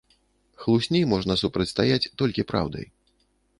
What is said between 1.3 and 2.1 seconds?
супрацьстаяць